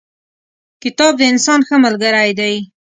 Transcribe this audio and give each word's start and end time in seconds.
کتاب 0.83 1.13
د 1.17 1.21
انسان 1.31 1.59
ښه 1.67 1.75
ملګری 1.85 2.31
دی. 2.39 2.55